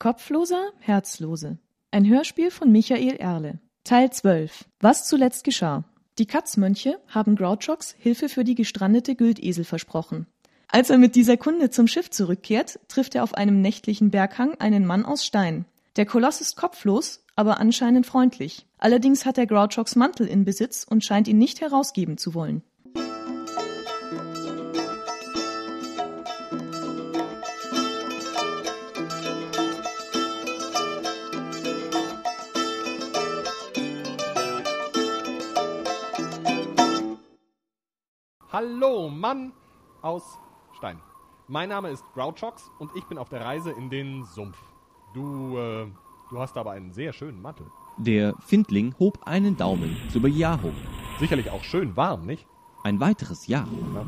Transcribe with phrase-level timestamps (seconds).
[0.00, 1.58] Kopfloser, Herzlose.
[1.90, 3.58] Ein Hörspiel von Michael Erle.
[3.84, 4.64] Teil 12.
[4.80, 5.84] Was zuletzt geschah.
[6.18, 10.26] Die Katzmönche haben Grouchox Hilfe für die gestrandete Güldesel versprochen.
[10.68, 14.86] Als er mit dieser Kunde zum Schiff zurückkehrt, trifft er auf einem nächtlichen Berghang einen
[14.86, 15.66] Mann aus Stein.
[15.96, 18.66] Der Koloss ist kopflos, aber anscheinend freundlich.
[18.78, 22.62] Allerdings hat er Grouchox Mantel in Besitz und scheint ihn nicht herausgeben zu wollen.
[38.52, 39.52] Hallo, Mann
[40.02, 40.40] aus
[40.76, 40.98] Stein.
[41.46, 44.58] Mein Name ist Grouchox und ich bin auf der Reise in den Sumpf.
[45.14, 45.86] Du, äh,
[46.30, 47.66] du hast aber einen sehr schönen Mantel.
[47.96, 50.74] Der Findling hob einen Daumen zur Bejahung.
[51.20, 52.44] Sicherlich auch schön warm, nicht?
[52.82, 53.68] Ein weiteres Ja.
[53.94, 54.04] Ja.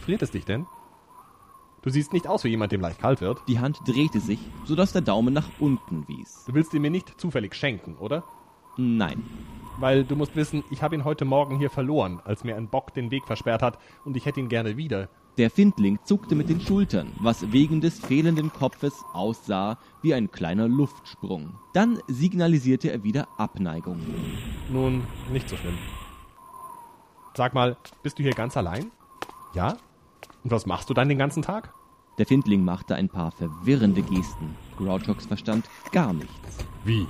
[0.00, 0.66] Friert es dich denn?
[1.80, 3.40] Du siehst nicht aus wie jemand, dem leicht kalt wird.
[3.48, 6.44] Die Hand drehte sich, sodass der Daumen nach unten wies.
[6.46, 8.24] Du willst ihn mir nicht zufällig schenken, oder?
[8.76, 9.24] Nein.
[9.78, 12.92] Weil du musst wissen, ich habe ihn heute Morgen hier verloren, als mir ein Bock
[12.92, 15.08] den Weg versperrt hat und ich hätte ihn gerne wieder.
[15.38, 20.68] Der Findling zuckte mit den Schultern, was wegen des fehlenden Kopfes aussah wie ein kleiner
[20.68, 21.54] Luftsprung.
[21.72, 24.00] Dann signalisierte er wieder Abneigung.
[24.68, 25.78] Nun, nicht so schlimm.
[27.34, 28.90] Sag mal, bist du hier ganz allein?
[29.54, 29.76] Ja?
[30.44, 31.72] Und was machst du dann den ganzen Tag?
[32.18, 34.56] Der Findling machte ein paar verwirrende Gesten.
[34.76, 36.66] Grouchox verstand gar nichts.
[36.84, 37.06] Wie?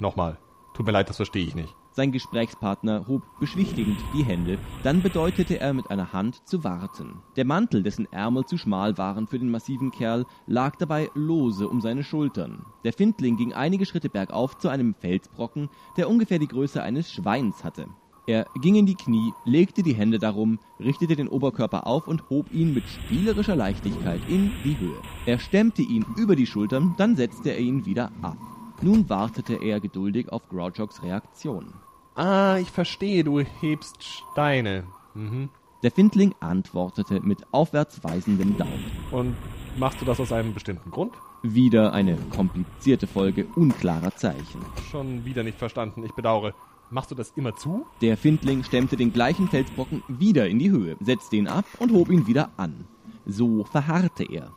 [0.00, 0.38] Nochmal.
[0.74, 1.74] Tut mir leid, das verstehe ich nicht.
[1.98, 7.24] Sein Gesprächspartner hob beschwichtigend die Hände, dann bedeutete er mit einer Hand zu warten.
[7.34, 11.80] Der Mantel, dessen Ärmel zu schmal waren für den massiven Kerl, lag dabei lose um
[11.80, 12.64] seine Schultern.
[12.84, 17.64] Der Findling ging einige Schritte bergauf zu einem Felsbrocken, der ungefähr die Größe eines Schweins
[17.64, 17.88] hatte.
[18.28, 22.52] Er ging in die Knie, legte die Hände darum, richtete den Oberkörper auf und hob
[22.52, 25.02] ihn mit spielerischer Leichtigkeit in die Höhe.
[25.26, 28.36] Er stemmte ihn über die Schultern, dann setzte er ihn wieder ab.
[28.82, 31.74] Nun wartete er geduldig auf Grouchox Reaktion.
[32.18, 34.82] Ah, ich verstehe, du hebst Steine.
[35.14, 35.50] Mhm.
[35.84, 38.90] Der Findling antwortete mit aufwärts weisendem Daumen.
[39.12, 39.36] Und
[39.76, 41.12] machst du das aus einem bestimmten Grund?
[41.44, 44.66] Wieder eine komplizierte Folge unklarer Zeichen.
[44.90, 46.54] Schon wieder nicht verstanden, ich bedauere.
[46.90, 47.86] Machst du das immer zu?
[48.00, 52.10] Der Findling stemmte den gleichen Felsbrocken wieder in die Höhe, setzte ihn ab und hob
[52.10, 52.88] ihn wieder an.
[53.26, 54.50] So verharrte er.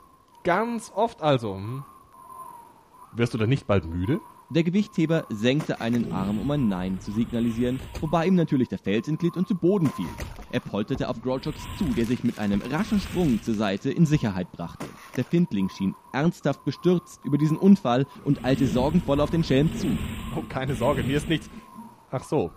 [0.44, 1.58] Ganz oft also.
[1.58, 1.84] Hm.
[3.14, 4.20] Wirst du dann nicht bald müde?
[4.54, 9.08] Der Gewichtheber senkte einen Arm, um ein Nein zu signalisieren, wobei ihm natürlich der Fels
[9.08, 10.10] entglitt und zu Boden fiel.
[10.52, 14.52] Er polterte auf Grouchox zu, der sich mit einem raschen Sprung zur Seite in Sicherheit
[14.52, 14.86] brachte.
[15.16, 19.88] Der Findling schien ernsthaft bestürzt über diesen Unfall und eilte sorgenvoll auf den Schelm zu.
[20.36, 21.50] Oh, keine Sorge, mir ist nichts.
[22.12, 22.52] Ach so.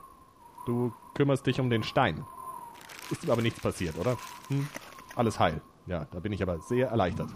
[0.66, 2.24] Du kümmerst dich um den Stein.
[3.12, 4.16] Ist ihm aber nichts passiert, oder?
[4.48, 4.66] Hm?
[5.14, 5.62] Alles heil.
[5.86, 7.30] Ja, da bin ich aber sehr erleichtert.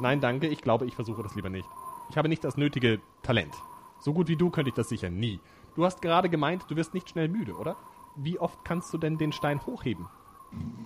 [0.00, 1.68] Nein, danke, ich glaube, ich versuche das lieber nicht.
[2.10, 3.54] Ich habe nicht das nötige Talent.
[4.00, 5.40] So gut wie du könnte ich das sicher nie.
[5.74, 7.76] Du hast gerade gemeint, du wirst nicht schnell müde, oder?
[8.16, 10.06] Wie oft kannst du denn den Stein hochheben?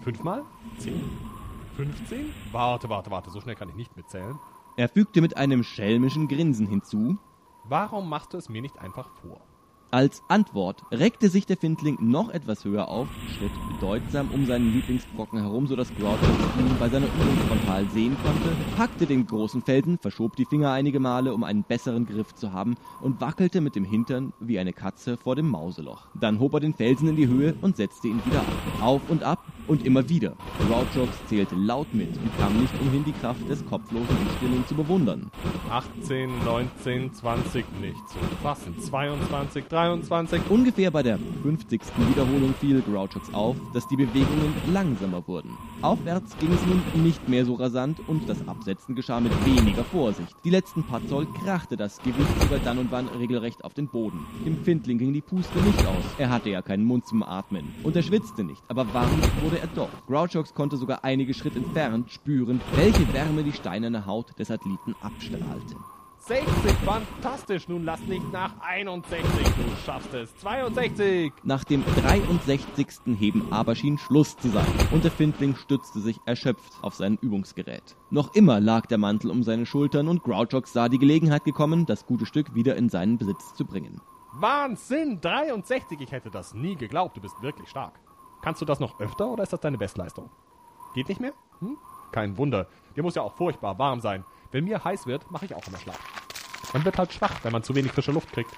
[0.00, 0.44] Fünfmal?
[0.78, 1.02] Zehn?
[1.76, 2.32] Fünfzehn?
[2.50, 4.38] Warte, warte, warte, so schnell kann ich nicht mitzählen.
[4.76, 7.16] Er fügte mit einem schelmischen Grinsen hinzu.
[7.64, 9.40] Warum machst du es mir nicht einfach vor?
[9.94, 15.38] Als Antwort reckte sich der Findling noch etwas höher auf, schritt bedeutsam um seinen Lieblingsbrocken
[15.38, 16.24] herum, sodass Groucho
[16.58, 20.98] ihn bei seiner Übung frontal sehen konnte, packte den großen Felsen, verschob die Finger einige
[20.98, 25.18] Male, um einen besseren Griff zu haben, und wackelte mit dem Hintern wie eine Katze
[25.18, 26.06] vor dem Mauseloch.
[26.18, 28.46] Dann hob er den Felsen in die Höhe und setzte ihn wieder ab.
[28.80, 30.36] Auf und ab und immer wieder.
[30.66, 34.74] Grouchox zählte laut mit und kam nicht umhin, die Kraft des Kopflosen in Stimmen zu
[34.74, 35.30] bewundern.
[35.72, 38.78] 18, 19, 20, nicht zu fassen.
[38.78, 40.42] 22, 23.
[40.50, 41.80] Ungefähr bei der 50.
[42.10, 45.56] Wiederholung fiel Grouchox auf, dass die Bewegungen langsamer wurden.
[45.80, 50.36] Aufwärts ging es nun nicht mehr so rasant und das Absetzen geschah mit weniger Vorsicht.
[50.44, 54.26] Die letzten paar Zoll krachte das Gewicht sogar dann und wann regelrecht auf den Boden.
[54.44, 56.04] Dem Findling ging die Puste nicht aus.
[56.18, 57.74] Er hatte ja keinen Mund zum Atmen.
[57.82, 59.10] Und er schwitzte nicht, aber warm
[59.42, 59.88] wurde er doch.
[60.06, 65.61] Grouchox konnte sogar einige Schritt entfernt spüren, welche Wärme die steinerne Haut des Athleten abstrahlte.
[66.24, 66.46] 60,
[66.84, 67.66] fantastisch.
[67.66, 69.24] Nun lass nicht nach 61.
[69.44, 70.36] Du schaffst es.
[70.36, 71.32] 62.
[71.42, 72.86] Nach dem 63.
[73.18, 77.96] Heben aber schien Schluss zu sein und der Findling stützte sich erschöpft auf sein Übungsgerät.
[78.10, 82.06] Noch immer lag der Mantel um seine Schultern und Grouchox sah die Gelegenheit gekommen, das
[82.06, 84.00] gute Stück wieder in seinen Besitz zu bringen.
[84.34, 85.20] Wahnsinn.
[85.20, 86.00] 63.
[86.00, 87.16] Ich hätte das nie geglaubt.
[87.16, 87.98] Du bist wirklich stark.
[88.42, 90.30] Kannst du das noch öfter oder ist das deine Bestleistung?
[90.94, 91.32] Geht nicht mehr?
[91.58, 91.76] Hm?
[92.12, 92.68] Kein Wunder.
[92.94, 94.24] Dir muss ja auch furchtbar warm sein.
[94.52, 95.98] Wenn mir heiß wird, mache ich auch immer schlapp.
[96.74, 98.50] Man wird halt schwach, wenn man zu wenig frische Luft kriegt.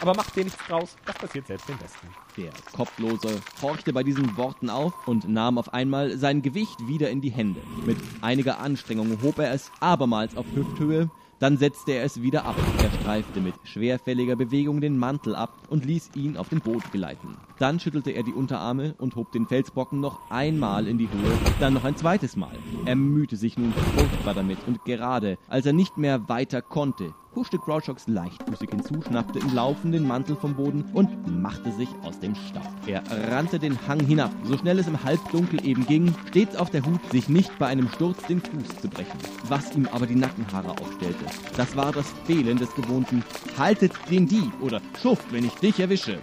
[0.00, 2.08] Aber macht dir nichts draus, das passiert selbst dem Besten.
[2.36, 7.22] Der Kopflose horchte bei diesen Worten auf und nahm auf einmal sein Gewicht wieder in
[7.22, 7.60] die Hände.
[7.86, 12.56] Mit einiger Anstrengung hob er es abermals auf Hüfthöhe, dann setzte er es wieder ab.
[12.82, 17.36] Er streifte mit schwerfälliger Bewegung den Mantel ab und ließ ihn auf den Boot gleiten.
[17.58, 21.74] Dann schüttelte er die Unterarme und hob den Felsbrocken noch einmal in die Höhe, dann
[21.74, 22.56] noch ein zweites Mal.
[22.84, 27.58] Er mühte sich nun furchtbar damit und gerade, als er nicht mehr weiter konnte, huschte
[27.58, 32.34] Grouchox leichtfüßig hinzu, schnappte im Laufen den Mantel vom Boden und machte sich aus dem
[32.34, 32.68] Staub.
[32.86, 36.84] Er rannte den Hang hinab, so schnell es im Halbdunkel eben ging, stets auf der
[36.84, 39.18] Hut, sich nicht bei einem Sturz den Fuß zu brechen.
[39.48, 41.24] Was ihm aber die Nackenhaare aufstellte,
[41.56, 43.24] das war das Fehlen des gewohnten
[43.58, 46.18] Haltet den Dieb oder Schuft, wenn ich dich erwische.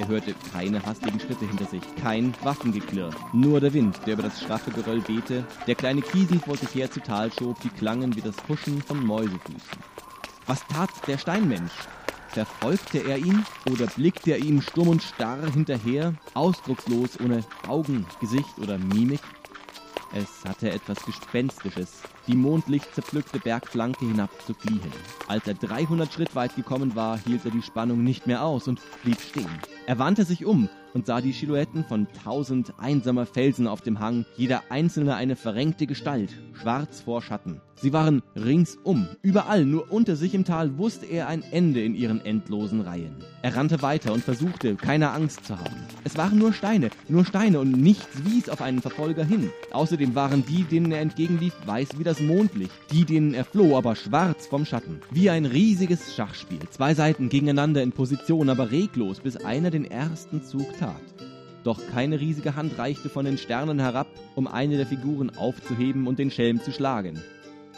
[0.00, 4.40] Er hörte keine hastigen Schritte hinter sich, kein Waffengeklirr, nur der Wind, der über das
[4.40, 8.22] schraffe Geröll wehte, der kleine Kiesel vor sich her zu Tal schob, die klangen wie
[8.22, 9.60] das Huschen von Mäusefüßen.
[10.50, 11.70] Was tat der Steinmensch?
[12.26, 18.58] Verfolgte er ihn oder blickte er ihm stumm und starr hinterher, ausdruckslos, ohne Augen, Gesicht
[18.60, 19.20] oder Mimik?
[20.12, 24.92] Es hatte etwas Gespenstisches, die mondlicht zerpflückte Bergflanke hinab zu fliehen.
[25.28, 28.80] Als er 300 Schritt weit gekommen war, hielt er die Spannung nicht mehr aus und
[29.04, 29.60] blieb stehen.
[29.86, 34.26] Er wandte sich um und sah die Silhouetten von tausend einsamer Felsen auf dem Hang,
[34.36, 37.60] jeder einzelne eine verrenkte Gestalt, schwarz vor Schatten.
[37.82, 42.22] Sie waren ringsum, überall, nur unter sich im Tal wusste er ein Ende in ihren
[42.22, 43.16] endlosen Reihen.
[43.40, 45.76] Er rannte weiter und versuchte, keine Angst zu haben.
[46.04, 49.48] Es waren nur Steine, nur Steine und nichts wies auf einen Verfolger hin.
[49.72, 53.96] Außerdem waren die, denen er entgegenlief, weiß wie das Mondlicht, die, denen er floh, aber
[53.96, 55.00] schwarz vom Schatten.
[55.10, 56.60] Wie ein riesiges Schachspiel.
[56.68, 61.00] Zwei Seiten gegeneinander in Position, aber reglos, bis einer den ersten Zug tat.
[61.64, 66.18] Doch keine riesige Hand reichte von den Sternen herab, um eine der Figuren aufzuheben und
[66.18, 67.18] den Schelm zu schlagen.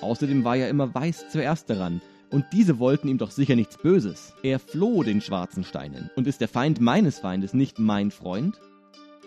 [0.03, 2.01] Außerdem war ja immer Weiß zuerst daran,
[2.31, 4.33] und diese wollten ihm doch sicher nichts Böses.
[4.43, 6.11] Er floh den schwarzen Steinen.
[6.17, 8.59] Und ist der Feind meines Feindes nicht mein Freund?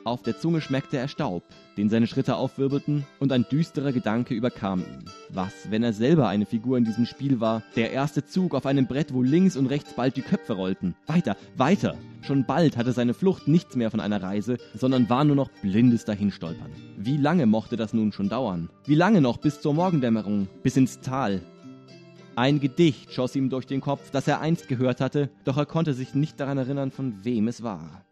[0.03, 1.43] Auf der Zunge schmeckte er Staub,
[1.77, 5.05] den seine Schritte aufwirbelten, und ein düsterer Gedanke überkam ihn.
[5.29, 7.63] Was, wenn er selber eine Figur in diesem Spiel war?
[7.75, 10.95] Der erste Zug auf einem Brett, wo links und rechts bald die Köpfe rollten.
[11.07, 11.97] Weiter, weiter!
[12.21, 16.05] Schon bald hatte seine Flucht nichts mehr von einer Reise, sondern war nur noch blindes
[16.05, 16.71] Dahinstolpern.
[17.05, 18.67] Wie lange mochte das nun schon dauern?
[18.85, 21.43] Wie lange noch bis zur Morgendämmerung, bis ins Tal?
[22.35, 25.93] Ein Gedicht schoss ihm durch den Kopf, das er einst gehört hatte, doch er konnte
[25.93, 28.03] sich nicht daran erinnern, von wem es war.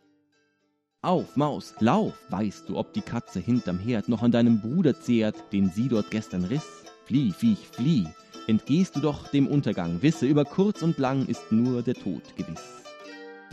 [1.02, 2.14] Auf, Maus, lauf!
[2.30, 6.12] Weißt du, ob die Katze hinterm Herd noch an deinem Bruder zehrt, den sie dort
[6.12, 6.84] gestern riss?
[7.06, 8.06] Flieh, Viech, flieh!
[8.46, 12.83] Entgehst du doch dem Untergang, wisse, über kurz und lang ist nur der Tod gewiss.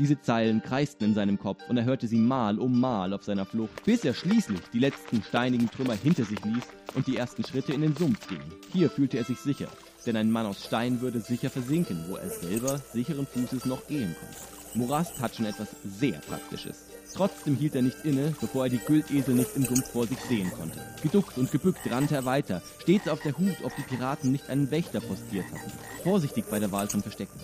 [0.01, 3.45] Diese Zeilen kreisten in seinem Kopf und er hörte sie mal um mal auf seiner
[3.45, 6.65] Flucht, bis er schließlich die letzten steinigen Trümmer hinter sich ließ
[6.95, 8.41] und die ersten Schritte in den Sumpf ging.
[8.73, 9.69] Hier fühlte er sich sicher,
[10.07, 14.17] denn ein Mann aus Stein würde sicher versinken, wo er selber sicheren Fußes noch gehen
[14.19, 14.37] konnte.
[14.73, 16.87] Morast hat schon etwas sehr Praktisches.
[17.13, 20.51] Trotzdem hielt er nicht inne, bevor er die Güldesel nicht im Sumpf vor sich sehen
[20.57, 20.81] konnte.
[21.03, 24.71] Geduckt und gebückt rannte er weiter, stets auf der Hut, ob die Piraten nicht einen
[24.71, 25.73] Wächter postiert hatten.
[26.05, 27.39] Vorsichtig bei der Wahl von Verstecken.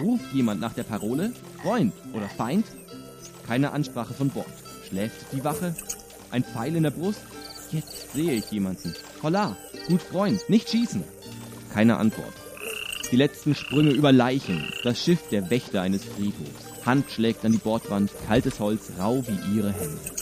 [0.00, 1.32] Ruft jemand nach der Parole?
[1.62, 2.66] Freund oder Feind?
[3.46, 4.46] Keine Ansprache von Bord.
[4.88, 5.74] Schläft die Wache?
[6.30, 7.20] Ein Pfeil in der Brust?
[7.72, 8.94] Jetzt sehe ich jemanden.
[9.22, 9.56] Holla,
[9.88, 11.02] gut Freund, nicht schießen.
[11.72, 12.32] Keine Antwort.
[13.10, 16.84] Die letzten Sprünge über Leichen, das Schiff der Wächter eines Friedhofs.
[16.84, 20.15] Hand schlägt an die Bordwand, kaltes Holz rau wie ihre Hände.